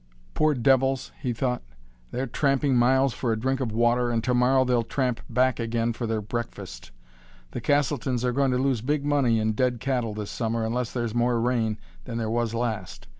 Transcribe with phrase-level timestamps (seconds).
[0.33, 1.61] "Poor devils!" he thought.
[2.09, 5.93] "They're tramping miles for a drink of water, and to morrow they'll tramp back again
[5.93, 6.89] for their breakfast.
[7.51, 11.13] The Castletons are going to lose big money in dead cattle this Summer, unless there's
[11.13, 13.07] more rain than there was last.